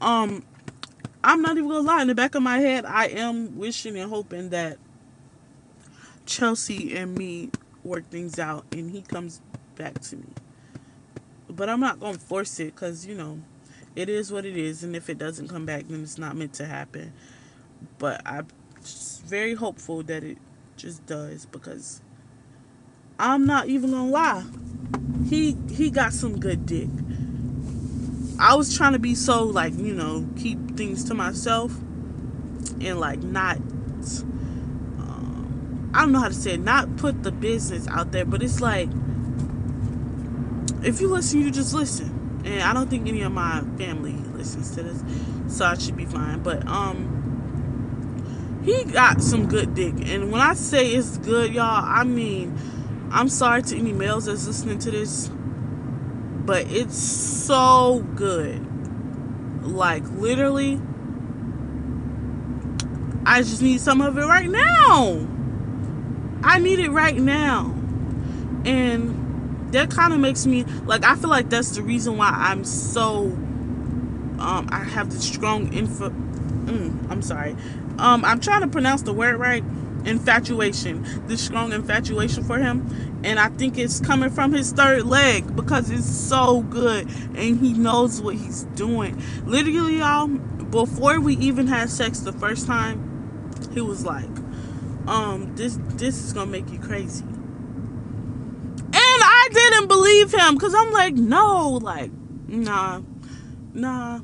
Um, 0.00 0.45
I'm 1.23 1.43
not 1.43 1.57
even 1.57 1.69
gonna 1.69 1.81
lie. 1.81 2.03
In 2.03 2.09
the 2.09 2.15
back 2.15 2.35
of 2.35 2.43
my 2.43 2.59
head, 2.59 2.85
I 2.85 3.07
am 3.07 3.59
wishing 3.59 3.99
and 3.99 4.11
hoping 4.11 4.50
that 4.50 4.79
Chelsea 6.27 6.97
and 6.97 7.17
me 7.17 7.50
work 7.85 8.09
things 8.11 8.39
out, 8.39 8.65
and 8.73 8.91
he 8.91 9.03
comes 9.03 9.41
back 9.77 10.00
to 10.00 10.17
me. 10.17 10.29
But 11.49 11.69
I'm 11.69 11.81
not 11.81 12.00
gonna 12.00 12.19
force 12.19 12.61
it, 12.61 12.75
cause 12.75 13.07
you 13.07 13.15
know, 13.15 13.41
it 13.97 14.09
is 14.09 14.33
what 14.33 14.45
it 14.45 14.57
is, 14.57 14.83
and 14.83 14.97
if 14.97 15.11
it 15.11 15.19
doesn't 15.19 15.49
come 15.49 15.67
back, 15.67 15.89
then 15.89 16.03
it's 16.03 16.19
not 16.19 16.37
meant 16.37 16.55
to 16.55 16.67
happen. 16.67 17.12
But 17.99 18.23
I'm 18.25 18.47
very 19.27 19.55
hopeful 19.55 20.03
that 20.05 20.25
it 20.25 20.39
just 20.77 21.05
does, 21.07 21.47
because 21.47 22.00
I'm 23.19 23.47
not 23.47 23.69
even 23.69 23.91
gonna 23.91 24.09
lie 24.09 24.45
he 25.29 25.57
he 25.71 25.91
got 25.91 26.12
some 26.12 26.39
good 26.41 26.67
dick. 26.67 26.89
I 28.40 28.54
was 28.54 28.75
trying 28.75 28.94
to 28.94 28.99
be 28.99 29.14
so 29.14 29.44
like 29.44 29.75
you 29.76 29.94
know 29.94 30.26
keep 30.37 30.76
things 30.76 31.04
to 31.04 31.14
myself 31.14 31.73
and 32.80 32.99
like 32.99 33.23
not 33.23 33.56
um, 34.99 35.90
I 35.94 36.00
don't 36.00 36.12
know 36.12 36.20
how 36.20 36.28
to 36.28 36.35
say 36.35 36.54
it, 36.54 36.61
not 36.61 36.97
put 36.97 37.23
the 37.23 37.32
business 37.32 37.87
out 37.88 38.12
there, 38.12 38.25
but 38.25 38.42
it's 38.42 38.61
like 38.61 38.88
if 40.82 41.00
you 41.00 41.09
listen, 41.09 41.42
you 41.42 41.50
just 41.50 41.75
listen. 41.75 42.42
And 42.44 42.62
I 42.62 42.73
don't 42.73 42.88
think 42.88 43.06
any 43.06 43.20
of 43.20 43.32
my 43.32 43.61
family 43.76 44.14
listens 44.35 44.75
to 44.75 44.82
this, 44.82 45.04
so 45.54 45.66
I 45.66 45.76
should 45.76 45.97
be 45.97 46.06
fine. 46.06 46.42
But 46.42 46.66
um 46.66 47.18
he 48.64 48.85
got 48.85 49.23
some 49.23 49.49
good 49.49 49.75
dick. 49.75 49.94
And 50.09 50.32
when 50.32 50.40
I 50.40 50.54
say 50.54 50.92
it's 50.92 51.18
good, 51.18 51.52
y'all, 51.52 51.85
I 51.85 52.04
mean 52.04 52.59
I'm 53.12 53.28
sorry 53.28 53.62
to 53.64 53.76
any 53.76 53.92
males 53.92 54.25
that's 54.26 54.47
listening 54.47 54.78
to 54.80 54.90
this, 54.90 55.30
but 56.50 56.66
it's 56.69 56.99
so 56.99 58.04
good. 58.16 58.61
Like, 59.62 60.02
literally, 60.11 60.80
I 63.25 63.42
just 63.42 63.62
need 63.62 63.80
some 63.80 64.00
of 64.00 64.19
it 64.19 64.25
right 64.25 64.50
now. 64.50 65.28
I 66.42 66.59
need 66.59 66.80
it 66.80 66.90
right 66.90 67.14
now. 67.14 67.66
And 68.64 69.71
that 69.73 69.92
kind 69.92 70.12
of 70.12 70.19
makes 70.19 70.45
me, 70.45 70.64
like, 70.87 71.04
I 71.04 71.14
feel 71.14 71.30
like 71.30 71.50
that's 71.50 71.76
the 71.76 71.83
reason 71.83 72.16
why 72.16 72.30
I'm 72.30 72.64
so, 72.64 73.26
um, 74.40 74.69
I 74.73 74.83
have 74.83 75.12
this 75.12 75.23
strong 75.23 75.73
info. 75.73 76.11
Mm, 76.11 77.12
I'm 77.12 77.23
sorry. 77.23 77.54
Um, 78.00 78.25
I'm 78.25 78.40
trying 78.40 78.62
to 78.62 78.66
pronounce 78.66 79.02
the 79.02 79.12
word 79.12 79.37
right 79.37 79.62
infatuation, 80.04 81.07
this 81.28 81.40
strong 81.40 81.73
infatuation 81.73 82.42
for 82.42 82.59
him. 82.59 83.10
And 83.23 83.39
I 83.39 83.49
think 83.49 83.77
it's 83.79 84.00
coming 84.00 84.31
from 84.31 84.53
his 84.53 84.73
third 84.73 85.05
leg 85.05 85.55
because 85.55 85.91
it's 85.91 86.09
so 86.09 86.62
good 86.62 87.07
and 87.37 87.61
he 87.61 87.75
knows 87.75 88.21
what 88.21 88.37
he's 88.37 88.65
doing. 88.75 89.23
Literally, 89.45 89.99
y'all, 89.99 90.27
before 90.27 91.21
we 91.21 91.37
even 91.37 91.67
had 91.67 91.91
sex 91.91 92.21
the 92.21 92.33
first 92.33 92.67
time, 92.67 93.53
he 93.73 93.81
was 93.81 94.05
like, 94.07 94.31
um, 95.07 95.55
this 95.57 95.79
this 95.95 96.25
is 96.25 96.33
gonna 96.33 96.50
make 96.50 96.71
you 96.71 96.79
crazy. 96.79 97.25
And 97.25 98.95
I 98.95 99.49
didn't 99.53 99.89
believe 99.89 100.33
him 100.33 100.55
because 100.55 100.75
I'm 100.75 100.93
like, 100.93 101.15
no, 101.15 101.79
like, 101.83 102.11
nah, 102.49 103.03
nah 103.75 104.21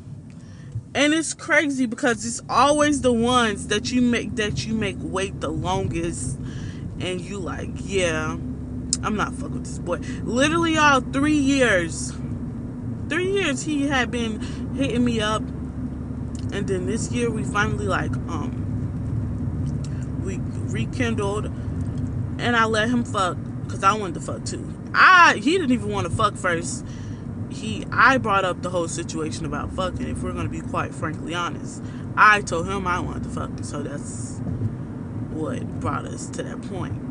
and 0.96 1.12
it's 1.12 1.34
crazy 1.34 1.84
because 1.84 2.24
it's 2.24 2.40
always 2.48 3.02
the 3.02 3.12
ones 3.12 3.66
that 3.66 3.92
you 3.92 4.00
make 4.00 4.34
that 4.36 4.66
you 4.66 4.72
make 4.72 4.96
wait 4.98 5.38
the 5.42 5.50
longest 5.50 6.38
and 7.00 7.20
you 7.20 7.38
like 7.38 7.68
yeah 7.84 8.34
i'm 9.06 9.16
not 9.16 9.32
fucking 9.34 9.54
with 9.54 9.64
this 9.64 9.78
boy. 9.78 9.98
Literally 10.24 10.74
y'all 10.74 11.00
three 11.00 11.38
years. 11.38 12.12
Three 13.08 13.30
years 13.30 13.62
he 13.62 13.86
had 13.86 14.10
been 14.10 14.40
hitting 14.74 15.04
me 15.04 15.20
up. 15.20 15.42
And 16.52 16.66
then 16.66 16.86
this 16.86 17.12
year 17.12 17.30
we 17.30 17.44
finally 17.44 17.86
like 17.86 18.12
um 18.28 18.62
we 20.24 20.40
rekindled. 20.72 21.46
And 22.38 22.56
i 22.56 22.64
let 22.64 22.90
him 22.90 23.04
fuck 23.04 23.38
because 23.64 23.84
i 23.84 23.92
wanted 23.92 24.14
to 24.14 24.20
fuck 24.20 24.44
too. 24.44 24.74
I 24.92 25.36
he 25.36 25.52
didn't 25.52 25.70
even 25.70 25.90
want 25.90 26.08
to 26.08 26.12
fuck 26.12 26.34
first. 26.34 26.84
He 27.48 27.86
I 27.92 28.18
brought 28.18 28.44
up 28.44 28.62
the 28.62 28.70
whole 28.70 28.88
situation 28.88 29.46
about 29.46 29.72
fucking. 29.72 30.08
If 30.08 30.22
we're 30.22 30.32
gonna 30.32 30.48
be 30.48 30.62
quite 30.62 30.92
frankly 30.92 31.32
honest, 31.32 31.82
I 32.16 32.40
told 32.40 32.66
him 32.66 32.88
I 32.88 32.98
wanted 32.98 33.22
to 33.22 33.28
fuck, 33.30 33.50
so 33.62 33.82
that's 33.82 34.40
what 35.30 35.80
brought 35.80 36.06
us 36.06 36.28
to 36.30 36.42
that 36.42 36.60
point. 36.62 37.05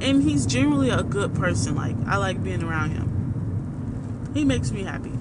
And 0.00 0.22
he's 0.22 0.46
generally 0.46 0.90
a 0.90 1.02
good 1.02 1.34
person. 1.34 1.74
Like 1.74 1.96
I 2.06 2.16
like 2.16 2.42
being 2.42 2.62
around 2.62 2.90
him. 2.90 4.30
He 4.34 4.44
makes 4.44 4.70
me 4.70 4.82
happy. 4.82 5.12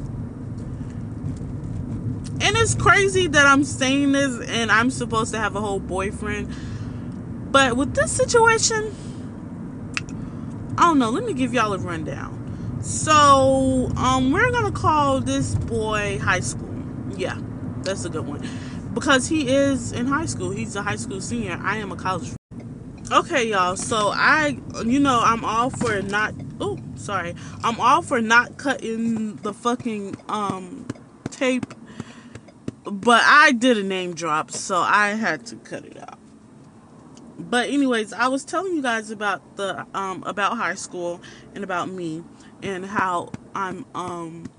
And 2.41 2.55
it's 2.57 2.75
crazy 2.75 3.27
that 3.27 3.45
I'm 3.45 3.63
saying 3.63 4.11
this 4.11 4.47
and 4.49 4.71
I'm 4.71 4.91
supposed 4.91 5.31
to 5.33 5.39
have 5.39 5.55
a 5.55 5.61
whole 5.61 5.79
boyfriend. 5.79 6.53
But 7.51 7.77
with 7.77 7.95
this 7.95 8.11
situation, 8.11 8.93
I 10.77 10.83
don't 10.83 10.99
know. 10.99 11.09
Let 11.09 11.23
me 11.23 11.33
give 11.33 11.53
y'all 11.53 11.73
a 11.73 11.77
rundown. 11.77 12.79
So, 12.83 13.89
um, 13.95 14.31
we're 14.31 14.51
gonna 14.51 14.71
call 14.71 15.21
this 15.21 15.55
boy 15.55 16.19
high 16.19 16.41
school. 16.41 16.69
Yeah, 17.15 17.39
that's 17.83 18.05
a 18.05 18.09
good 18.09 18.27
one. 18.27 18.47
Because 18.93 19.27
he 19.27 19.47
is 19.47 19.91
in 19.93 20.05
high 20.05 20.25
school. 20.25 20.51
He's 20.51 20.75
a 20.75 20.81
high 20.81 20.97
school 20.97 21.21
senior. 21.21 21.59
I 21.63 21.77
am 21.77 21.91
a 21.91 21.95
college. 21.95 22.31
Okay, 23.11 23.49
y'all. 23.49 23.75
So 23.75 24.11
I, 24.15 24.57
you 24.83 24.99
know, 24.99 25.21
I'm 25.23 25.45
all 25.45 25.69
for 25.69 26.01
not. 26.01 26.33
Oh, 26.59 26.79
sorry. 26.95 27.35
I'm 27.63 27.79
all 27.79 28.01
for 28.01 28.19
not 28.19 28.57
cutting 28.57 29.35
the 29.37 29.53
fucking 29.53 30.17
um 30.27 30.87
tape. 31.29 31.71
But 32.83 33.21
I 33.23 33.51
did 33.51 33.77
a 33.77 33.83
name 33.83 34.15
drop, 34.15 34.49
so 34.49 34.77
I 34.77 35.09
had 35.09 35.45
to 35.47 35.55
cut 35.57 35.85
it 35.85 35.97
out. 36.01 36.17
But 37.37 37.69
anyways, 37.69 38.11
I 38.11 38.27
was 38.27 38.43
telling 38.43 38.75
you 38.75 38.81
guys 38.81 39.11
about 39.11 39.55
the 39.55 39.85
um 39.93 40.23
about 40.25 40.57
high 40.57 40.75
school 40.75 41.21
and 41.53 41.63
about 41.63 41.89
me 41.89 42.23
and 42.63 42.87
how 42.87 43.31
I'm 43.53 43.85
um 43.93 44.49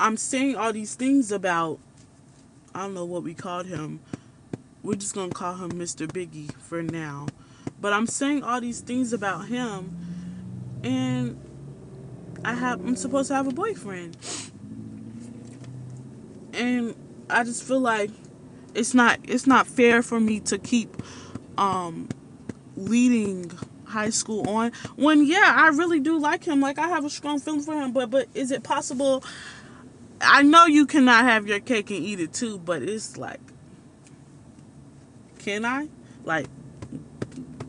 I'm 0.00 0.16
saying 0.16 0.56
all 0.56 0.72
these 0.72 0.94
things 0.94 1.30
about 1.30 1.78
I 2.74 2.82
don't 2.82 2.94
know 2.94 3.04
what 3.04 3.22
we 3.22 3.34
called 3.34 3.66
him. 3.66 4.00
We're 4.86 4.94
just 4.94 5.16
gonna 5.16 5.32
call 5.32 5.56
him 5.56 5.72
Mr. 5.72 6.06
Biggie 6.06 6.52
for 6.58 6.80
now. 6.80 7.26
But 7.80 7.92
I'm 7.92 8.06
saying 8.06 8.44
all 8.44 8.60
these 8.60 8.80
things 8.80 9.12
about 9.12 9.48
him 9.48 9.96
and 10.84 11.40
I 12.44 12.54
have 12.54 12.78
I'm 12.78 12.94
supposed 12.94 13.26
to 13.28 13.34
have 13.34 13.48
a 13.48 13.50
boyfriend. 13.50 14.16
And 16.52 16.94
I 17.28 17.42
just 17.42 17.64
feel 17.64 17.80
like 17.80 18.12
it's 18.76 18.94
not 18.94 19.18
it's 19.24 19.44
not 19.44 19.66
fair 19.66 20.04
for 20.04 20.20
me 20.20 20.38
to 20.40 20.56
keep 20.56 21.02
um 21.58 22.08
leading 22.76 23.50
high 23.86 24.10
school 24.10 24.48
on 24.48 24.70
when 24.94 25.26
yeah 25.26 25.54
i 25.56 25.68
really 25.68 25.98
do 25.98 26.18
like 26.18 26.44
him 26.44 26.60
like 26.60 26.78
i 26.78 26.86
have 26.88 27.04
a 27.04 27.08
strong 27.08 27.38
feeling 27.38 27.62
for 27.62 27.72
him 27.72 27.92
but 27.92 28.10
but 28.10 28.28
is 28.34 28.50
it 28.50 28.62
possible 28.62 29.24
i 30.20 30.42
know 30.42 30.66
you 30.66 30.84
cannot 30.84 31.24
have 31.24 31.46
your 31.46 31.60
cake 31.60 31.90
and 31.90 32.04
eat 32.04 32.20
it 32.20 32.34
too 32.34 32.58
but 32.58 32.82
it's 32.82 33.16
like 33.16 33.40
can 35.46 35.64
i 35.64 35.88
like 36.24 36.46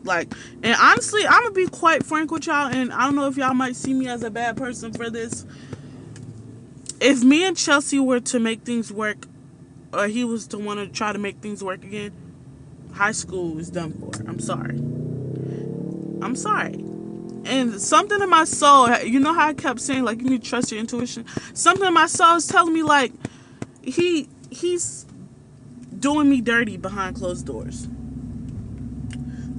like 0.04 0.32
and 0.62 0.76
honestly 0.80 1.24
i'm 1.26 1.42
gonna 1.42 1.54
be 1.54 1.66
quite 1.66 2.04
frank 2.04 2.30
with 2.30 2.46
y'all 2.46 2.66
and 2.66 2.92
i 2.92 3.04
don't 3.04 3.14
know 3.14 3.28
if 3.28 3.36
y'all 3.36 3.54
might 3.54 3.76
see 3.76 3.94
me 3.94 4.08
as 4.08 4.22
a 4.22 4.30
bad 4.30 4.56
person 4.56 4.92
for 4.92 5.08
this 5.08 5.46
if 7.00 7.22
me 7.22 7.44
and 7.44 7.56
chelsea 7.56 8.00
were 8.00 8.20
to 8.20 8.40
make 8.40 8.62
things 8.62 8.92
work 8.92 9.26
or 9.92 10.08
he 10.08 10.24
was 10.24 10.46
to 10.48 10.58
want 10.58 10.80
to 10.80 10.88
try 10.88 11.12
to 11.12 11.18
make 11.18 11.36
things 11.38 11.62
work 11.62 11.84
again 11.84 12.12
high 12.94 13.12
school 13.12 13.58
is 13.58 13.70
done 13.70 13.92
for 13.92 14.10
i'm 14.28 14.40
sorry 14.40 14.78
I'm 16.22 16.36
sorry. 16.36 16.74
And 17.44 17.80
something 17.80 18.20
in 18.20 18.28
my 18.28 18.44
soul, 18.44 18.90
you 18.98 19.20
know 19.20 19.32
how 19.32 19.48
I 19.48 19.54
kept 19.54 19.80
saying 19.80 20.04
like 20.04 20.20
you 20.20 20.28
need 20.28 20.42
to 20.42 20.48
trust 20.50 20.70
your 20.70 20.80
intuition. 20.80 21.24
Something 21.54 21.86
in 21.86 21.94
my 21.94 22.06
soul 22.06 22.36
is 22.36 22.46
telling 22.46 22.74
me 22.74 22.82
like 22.82 23.12
he 23.82 24.28
he's 24.50 25.06
doing 25.98 26.28
me 26.28 26.40
dirty 26.40 26.76
behind 26.76 27.16
closed 27.16 27.46
doors. 27.46 27.88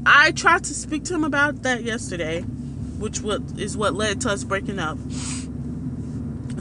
I 0.06 0.32
tried 0.32 0.64
to 0.66 0.74
speak 0.74 1.04
to 1.06 1.14
him 1.14 1.24
about 1.24 1.64
that 1.64 1.84
yesterday, 1.84 2.42
which 2.42 3.22
what 3.22 3.42
is 3.58 3.76
what 3.76 3.94
led 3.94 4.22
to 4.22 4.30
us 4.30 4.44
breaking 4.44 4.80
up. 4.80 4.98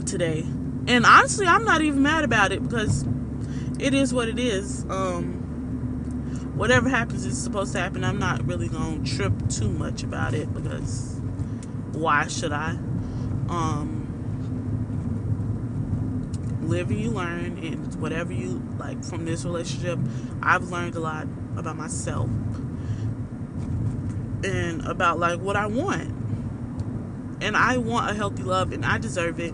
today. 0.05 0.41
And 0.87 1.05
honestly, 1.05 1.45
I'm 1.45 1.63
not 1.65 1.81
even 1.81 2.01
mad 2.01 2.23
about 2.23 2.51
it 2.51 2.63
because 2.63 3.05
it 3.79 3.93
is 3.93 4.13
what 4.13 4.27
it 4.27 4.39
is. 4.39 4.83
Um, 4.89 6.53
whatever 6.55 6.89
happens 6.89 7.25
is 7.25 7.41
supposed 7.41 7.73
to 7.73 7.79
happen. 7.79 8.03
I'm 8.03 8.19
not 8.19 8.45
really 8.45 8.69
to 8.69 9.01
trip 9.05 9.33
too 9.49 9.69
much 9.69 10.03
about 10.03 10.33
it 10.33 10.51
because 10.53 11.21
why 11.93 12.27
should 12.27 12.51
I? 12.51 12.71
Um, 13.49 13.98
live 16.69 16.89
and 16.89 16.99
you 16.99 17.09
learn, 17.11 17.57
and 17.57 17.95
whatever 17.95 18.31
you 18.31 18.61
like 18.77 19.03
from 19.03 19.25
this 19.25 19.43
relationship, 19.43 19.99
I've 20.41 20.69
learned 20.69 20.95
a 20.95 20.99
lot 20.99 21.27
about 21.57 21.75
myself 21.75 22.29
and 24.43 24.85
about 24.85 25.19
like 25.19 25.39
what 25.39 25.55
I 25.55 25.67
want. 25.67 26.15
And 27.41 27.55
I 27.55 27.77
want 27.77 28.11
a 28.11 28.13
healthy 28.13 28.43
love, 28.43 28.71
and 28.71 28.85
I 28.85 28.97
deserve 28.97 29.39
it. 29.39 29.53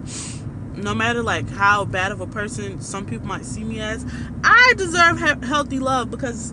No 0.76 0.94
matter 0.94 1.24
like 1.24 1.50
how 1.50 1.86
bad 1.86 2.12
of 2.12 2.20
a 2.20 2.28
person 2.28 2.82
some 2.82 3.06
people 3.06 3.28
might 3.28 3.46
see 3.46 3.64
me 3.64 3.80
as, 3.80 4.06
I 4.44 4.74
deserve 4.76 5.20
he- 5.20 5.48
healthy 5.48 5.80
love 5.80 6.12
because 6.12 6.52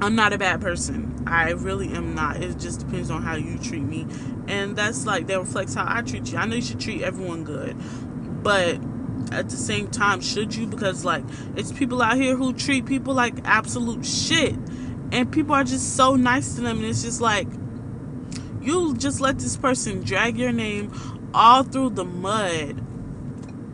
I'm 0.00 0.14
not 0.14 0.32
a 0.32 0.38
bad 0.38 0.60
person. 0.60 1.24
I 1.26 1.50
really 1.50 1.92
am 1.92 2.14
not. 2.14 2.42
It 2.42 2.58
just 2.58 2.80
depends 2.80 3.10
on 3.10 3.22
how 3.22 3.36
you 3.36 3.58
treat 3.58 3.82
me. 3.82 4.06
And 4.48 4.76
that's 4.76 5.06
like 5.06 5.26
that 5.26 5.38
reflects 5.38 5.74
how 5.74 5.84
I 5.86 6.02
treat 6.02 6.30
you. 6.32 6.38
I 6.38 6.46
know 6.46 6.56
you 6.56 6.62
should 6.62 6.80
treat 6.80 7.02
everyone 7.02 7.44
good. 7.44 7.76
But 8.42 8.78
at 9.32 9.48
the 9.48 9.56
same 9.56 9.88
time, 9.88 10.20
should 10.20 10.54
you? 10.54 10.66
Because 10.66 11.04
like 11.04 11.24
it's 11.56 11.72
people 11.72 12.02
out 12.02 12.16
here 12.16 12.36
who 12.36 12.52
treat 12.52 12.86
people 12.86 13.14
like 13.14 13.34
absolute 13.44 14.04
shit. 14.04 14.54
And 15.12 15.30
people 15.30 15.54
are 15.54 15.64
just 15.64 15.96
so 15.96 16.16
nice 16.16 16.54
to 16.56 16.60
them. 16.60 16.78
And 16.78 16.86
it's 16.86 17.02
just 17.02 17.20
like 17.20 17.46
you 18.60 18.96
just 18.96 19.20
let 19.20 19.38
this 19.38 19.56
person 19.56 20.02
drag 20.02 20.38
your 20.38 20.52
name 20.52 20.92
all 21.34 21.62
through 21.62 21.90
the 21.90 22.04
mud. 22.04 22.78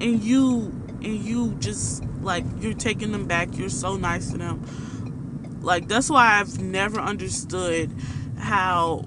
And 0.01 0.23
you 0.23 0.73
and 1.03 1.25
you 1.25 1.55
just 1.61 2.05
like 2.23 2.45
you're 2.61 2.75
taking 2.75 3.13
them 3.13 3.27
back. 3.27 3.57
You're 3.57 3.69
so 3.69 3.97
nice 3.97 4.31
to 4.33 4.39
them. 4.39 5.59
Like 5.63 5.89
that's 5.89 6.11
why 6.11 6.41
I've 6.41 6.61
never 6.61 7.01
understood 7.01 7.95
how 8.39 9.05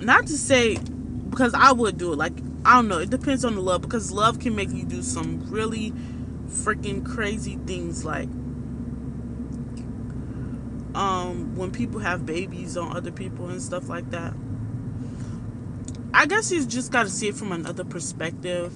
not 0.00 0.26
to 0.26 0.36
say 0.36 0.78
because 1.28 1.54
I 1.54 1.72
would 1.72 1.98
do 1.98 2.12
it. 2.12 2.16
Like 2.16 2.34
I 2.64 2.74
don't 2.76 2.88
know. 2.88 2.98
It 2.98 3.10
depends 3.10 3.44
on 3.44 3.54
the 3.54 3.60
love 3.60 3.82
because 3.82 4.10
love 4.10 4.38
can 4.38 4.56
make 4.56 4.70
you 4.70 4.84
do 4.84 5.02
some 5.02 5.50
really 5.50 5.92
freaking 6.48 7.04
crazy 7.04 7.56
things 7.66 8.04
like 8.04 8.28
um 10.94 11.56
when 11.56 11.72
people 11.72 11.98
have 11.98 12.24
babies 12.24 12.76
on 12.76 12.96
other 12.96 13.10
people 13.10 13.48
and 13.48 13.60
stuff 13.60 13.88
like 13.88 14.10
that. 14.10 14.32
I 16.14 16.26
guess 16.26 16.50
you 16.52 16.64
just 16.64 16.92
got 16.92 17.02
to 17.02 17.10
see 17.10 17.28
it 17.28 17.34
from 17.34 17.52
another 17.52 17.84
perspective 17.84 18.72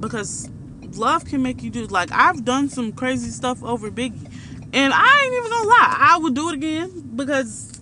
because 0.00 0.50
love 0.94 1.24
can 1.24 1.42
make 1.42 1.62
you 1.62 1.70
do 1.70 1.86
like 1.86 2.10
I've 2.12 2.44
done 2.44 2.68
some 2.68 2.92
crazy 2.92 3.30
stuff 3.30 3.62
over 3.62 3.90
Biggie 3.90 4.30
and 4.74 4.92
I 4.94 5.22
ain't 5.24 5.34
even 5.34 5.50
gonna 5.50 5.68
lie, 5.68 5.96
I 5.98 6.18
would 6.18 6.34
do 6.34 6.48
it 6.48 6.54
again 6.54 7.12
because 7.14 7.80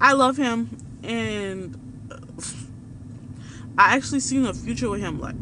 I 0.00 0.12
love 0.14 0.36
him 0.36 0.68
and 1.02 1.78
I 3.78 3.96
actually 3.96 4.20
seen 4.20 4.44
a 4.44 4.52
future 4.52 4.90
with 4.90 5.00
him. 5.00 5.20
Like, 5.20 5.34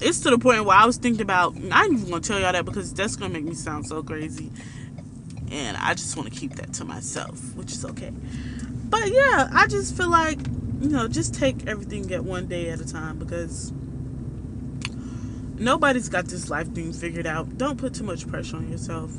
it's 0.00 0.20
to 0.20 0.30
the 0.30 0.38
point 0.38 0.64
where 0.64 0.76
I 0.76 0.86
was 0.86 0.96
thinking 0.96 1.22
about, 1.22 1.56
I 1.70 1.84
ain't 1.84 1.94
even 1.94 2.10
gonna 2.10 2.20
tell 2.20 2.38
y'all 2.38 2.52
that 2.52 2.64
because 2.64 2.92
that's 2.92 3.16
gonna 3.16 3.32
make 3.32 3.44
me 3.44 3.54
sound 3.54 3.86
so 3.86 4.02
crazy. 4.02 4.50
And 5.50 5.76
I 5.76 5.94
just 5.94 6.16
wanna 6.16 6.30
keep 6.30 6.54
that 6.56 6.72
to 6.74 6.84
myself, 6.84 7.54
which 7.54 7.72
is 7.72 7.84
okay. 7.84 8.12
But 8.84 9.10
yeah, 9.10 9.48
I 9.52 9.66
just 9.66 9.96
feel 9.96 10.10
like, 10.10 10.38
you 10.80 10.90
know, 10.90 11.08
just 11.08 11.34
take 11.34 11.66
everything 11.66 12.12
at 12.12 12.24
one 12.24 12.46
day 12.46 12.70
at 12.70 12.80
a 12.80 12.86
time 12.86 13.18
because 13.18 13.72
nobody's 15.58 16.08
got 16.08 16.26
this 16.26 16.50
life 16.50 16.72
thing 16.74 16.92
figured 16.92 17.26
out. 17.26 17.58
Don't 17.58 17.78
put 17.78 17.94
too 17.94 18.04
much 18.04 18.28
pressure 18.28 18.56
on 18.56 18.70
yourself 18.70 19.10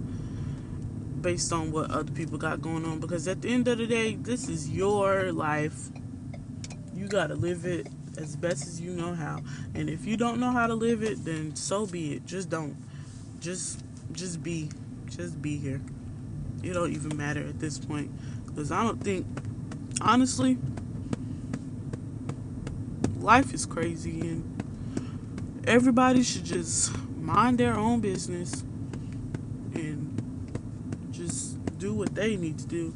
based 1.22 1.52
on 1.52 1.72
what 1.72 1.90
other 1.90 2.12
people 2.12 2.38
got 2.38 2.62
going 2.62 2.86
on 2.86 3.00
because 3.00 3.28
at 3.28 3.42
the 3.42 3.50
end 3.50 3.68
of 3.68 3.78
the 3.80 3.88
day, 3.88 4.16
this 4.16 4.48
is 4.48 4.70
your 4.70 5.32
life. 5.32 5.90
You 6.94 7.08
got 7.08 7.28
to 7.28 7.36
live 7.36 7.66
it 7.66 7.88
as 8.18 8.36
best 8.36 8.68
as 8.68 8.80
you 8.80 8.92
know 8.92 9.14
how. 9.14 9.42
And 9.74 9.90
if 9.90 10.06
you 10.06 10.18
don't 10.18 10.40
know 10.40 10.52
how 10.52 10.68
to 10.68 10.74
live 10.74 11.04
it, 11.04 11.24
then 11.26 11.56
so 11.56 11.86
be 11.86 12.14
it. 12.14 12.26
Just 12.26 12.50
don't. 12.50 12.76
Just 13.40 13.84
just 14.12 14.44
be. 14.44 14.70
Just 15.08 15.42
be 15.42 15.58
here. 15.58 15.82
It 16.64 16.74
don't 16.74 16.92
even 16.92 17.16
matter 17.16 17.42
at 17.42 17.60
this 17.60 17.78
point 17.78 18.12
cuz 18.56 18.72
I 18.72 18.84
don't 18.84 19.04
think 19.04 19.26
honestly 20.02 20.58
life 23.20 23.54
is 23.54 23.66
crazy 23.66 24.22
and 24.22 25.64
everybody 25.68 26.24
should 26.24 26.46
just 26.46 26.96
mind 27.18 27.58
their 27.58 27.76
own 27.76 28.00
business 28.00 28.62
and 29.74 30.16
just 31.12 31.58
do 31.78 31.94
what 31.94 32.14
they 32.14 32.38
need 32.38 32.60
to 32.60 32.68
do 32.68 32.94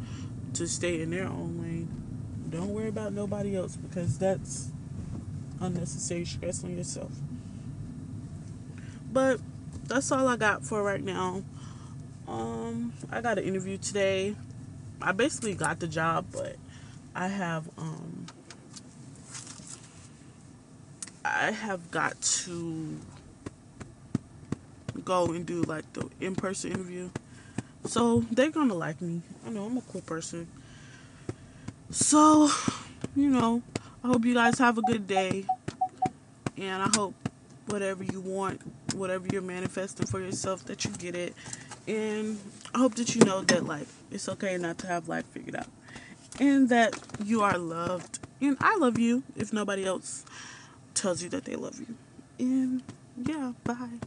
to 0.53 0.67
stay 0.67 1.01
in 1.01 1.10
their 1.10 1.27
own 1.27 1.60
lane. 1.62 1.89
Don't 2.49 2.69
worry 2.69 2.89
about 2.89 3.13
nobody 3.13 3.55
else 3.55 3.75
because 3.75 4.17
that's 4.17 4.71
unnecessary 5.62 6.26
stress 6.26 6.63
on 6.63 6.78
yourself. 6.78 7.12
But 9.12 9.39
that's 9.86 10.12
all 10.12 10.28
I 10.28 10.36
got 10.36 10.63
for 10.63 10.84
right 10.84 11.04
now. 11.04 11.43
Um, 12.28 12.93
I 13.12 13.22
got 13.22 13.38
an 13.38 13.43
interview 13.43 13.78
today. 13.78 14.36
I 15.02 15.12
basically 15.12 15.56
got 15.56 15.80
the 15.80 15.88
job, 15.88 16.26
but 16.32 16.58
I 17.15 17.28
have 17.28 17.69
um 17.78 18.26
I 21.26 21.52
have 21.52 21.89
got 21.91 22.22
to 22.22 22.98
go 25.04 25.26
and 25.28 25.45
do 25.45 25.62
like 25.63 25.91
the 25.93 26.10
in-person 26.19 26.72
interview 26.72 27.10
so 27.86 28.24
they're 28.32 28.52
gonna 28.52 28.74
like 28.74 29.02
me. 29.02 29.22
I 29.45 29.50
know 29.50 29.65
I'm 29.65 29.78
a 29.78 29.82
cool 29.82 30.02
person. 30.02 30.48
So, 31.89 32.50
you 33.15 33.30
know, 33.30 33.63
I 34.03 34.07
hope 34.07 34.25
you 34.25 34.33
guys 34.33 34.57
have 34.59 34.77
a 34.77 34.81
good 34.81 35.07
day. 35.07 35.45
And 36.57 36.81
I 36.83 36.89
hope 36.95 37.13
whatever 37.67 38.03
you 38.03 38.21
want, 38.21 38.62
whatever 38.93 39.27
you're 39.31 39.41
manifesting 39.41 40.05
for 40.07 40.19
yourself, 40.19 40.65
that 40.65 40.85
you 40.85 40.91
get 40.91 41.15
it. 41.15 41.33
And 41.88 42.39
I 42.73 42.79
hope 42.79 42.95
that 42.95 43.15
you 43.15 43.23
know 43.23 43.41
that, 43.41 43.65
like, 43.65 43.88
it's 44.12 44.27
okay 44.29 44.57
not 44.57 44.77
to 44.79 44.88
have 44.88 45.07
life 45.07 45.25
figured 45.25 45.55
out. 45.55 45.67
And 46.39 46.69
that 46.69 46.97
you 47.23 47.41
are 47.41 47.57
loved. 47.57 48.19
And 48.41 48.57
I 48.62 48.77
love 48.77 48.97
you 48.97 49.23
if 49.35 49.51
nobody 49.51 49.85
else 49.85 50.25
tells 50.93 51.21
you 51.21 51.29
that 51.29 51.45
they 51.45 51.55
love 51.55 51.79
you. 51.79 51.95
And 52.38 52.83
yeah, 53.25 53.53
bye. 53.63 53.99